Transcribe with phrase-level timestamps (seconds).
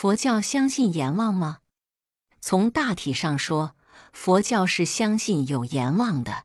[0.00, 1.58] 佛教相信阎王吗？
[2.40, 3.76] 从大体上说，
[4.14, 6.44] 佛教是相信有阎王的，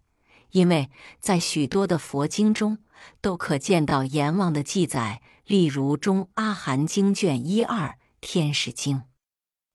[0.52, 0.90] 因为
[1.22, 2.80] 在许多的佛经中
[3.22, 7.88] 都可见到阎王的记载，例如《中阿含经》卷一二
[8.20, 8.98] 《天使经》。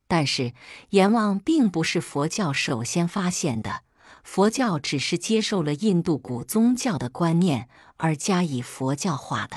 [0.07, 0.53] 但是，
[0.91, 3.85] 阎王并不是佛教首先发现的，
[4.23, 9.57] 佛教只是接受了印度古宗教的观念而加以佛教化的。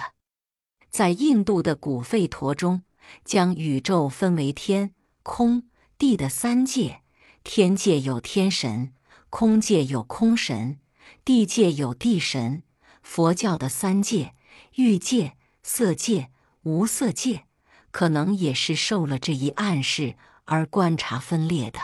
[0.90, 2.84] 在印度的古吠陀中，
[3.24, 5.64] 将宇宙分为天、空、
[5.98, 7.02] 地的三界。
[7.44, 8.94] 天界有天神，
[9.30, 10.80] 空界有空神，
[11.26, 12.64] 地界有地神。
[13.02, 14.34] 佛教的三界——
[14.76, 16.30] 欲界、色界、
[16.64, 17.44] 无色界，
[17.92, 20.16] 可能也是受了这一暗示。
[20.46, 21.80] 而观察分裂的。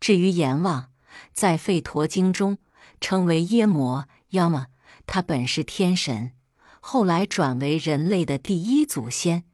[0.00, 0.90] 至于阎王，
[1.34, 2.56] 在《吠陀经》中
[3.02, 4.68] 称为耶摩，要么
[5.06, 6.32] 他本是天神，
[6.80, 9.44] 后来转为人类的第一祖先、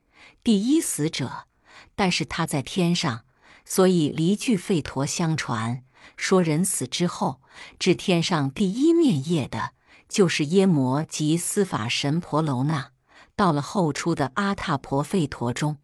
[0.42, 1.46] 第一死者，
[1.94, 3.24] 但是他在天上，
[3.64, 5.84] 所以离句吠陀相传
[6.16, 7.40] 说，人死之后
[7.79, 9.73] 至天上第一面业的，
[10.09, 12.92] 就是耶摩及司法神婆楼那。
[13.34, 15.79] 到了后出的阿塔婆吠陀中。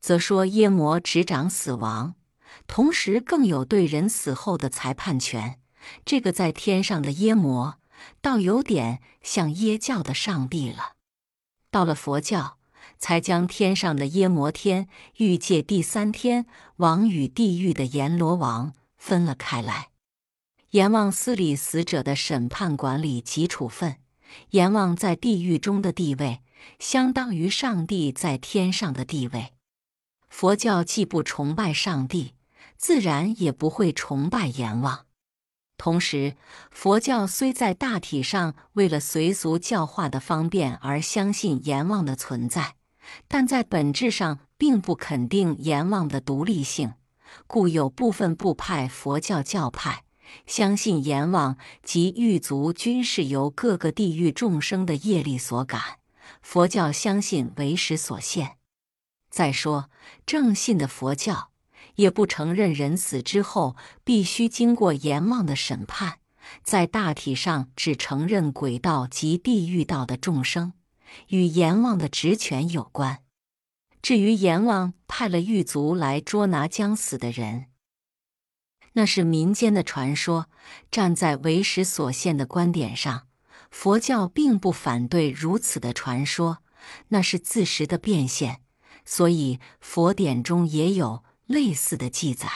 [0.00, 2.14] 则说耶摩执掌死亡，
[2.66, 5.60] 同时更有对人死后的裁判权。
[6.04, 7.78] 这个在天上的耶摩，
[8.20, 10.94] 倒有点像耶教的上帝了。
[11.70, 12.58] 到了佛教，
[12.98, 19.88] 才将天上的耶摩天、欲界第三天王与地狱的阎罗王分了开来。
[20.70, 23.96] 阎王司理死者的审判、管理及处分。
[24.50, 26.40] 阎王在地狱中的地位，
[26.78, 29.52] 相当于上帝在天上的地位。
[30.30, 32.32] 佛教既不崇拜上帝，
[32.78, 35.04] 自然也不会崇拜阎王。
[35.76, 36.36] 同时，
[36.70, 42.76] 佛教虽在大体上为了随俗教化的方便而相信阎王的存在，
[43.26, 46.94] 但在本质上并不肯定阎王的独立性。
[47.46, 50.04] 故有部分部派佛教教派
[50.46, 55.80] 相信阎王及狱卒均是由各个地狱众生的业力所感，
[56.42, 58.58] 佛教相信为时所现。
[59.30, 59.88] 再说，
[60.26, 61.51] 正信的佛教
[61.96, 66.18] 也不承认人死之后必须经过阎王的审判，
[66.62, 70.72] 在大体上只承认鬼道及地狱道的众生
[71.28, 73.20] 与阎王的职权有关。
[74.00, 77.66] 至于阎王派了狱卒来捉拿将死的人，
[78.94, 80.48] 那是民间的传说。
[80.90, 83.28] 站在为时所现的观点上，
[83.70, 86.58] 佛教并不反对如此的传说，
[87.08, 88.60] 那是自实的变现。
[89.04, 92.48] 所以佛典中也有类似的记载。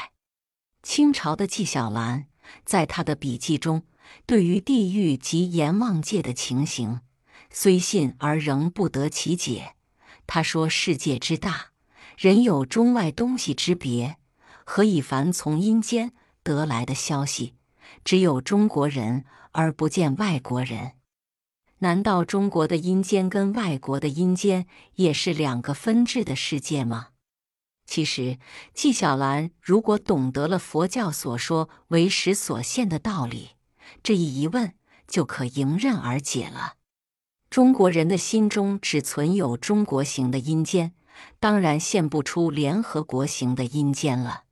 [0.82, 2.26] 清朝的纪晓岚
[2.64, 3.82] 在他的笔记中，
[4.24, 7.00] 对于地狱及阎王界的情形，
[7.50, 9.74] 虽信而仍不得其解。
[10.26, 11.72] 他说：“世界之大，
[12.16, 14.16] 人有中外东西之别，
[14.64, 16.12] 何以凡从阴间
[16.42, 17.54] 得来的消息，
[18.04, 20.92] 只有中国人而不见外国人？”
[21.80, 27.08] 难道中国的阴间跟外国的阴间也是两个分治的世界吗？
[27.86, 28.38] 其实，
[28.74, 33.50] 纪晓岚如果懂得了佛教所说为时所现的道理，
[34.02, 34.74] 这一疑问
[35.06, 36.74] 就可迎刃而解了。
[37.48, 40.94] 中国人的心中只存有中国型的阴间，
[41.38, 44.45] 当然现不出联合国型的阴间了。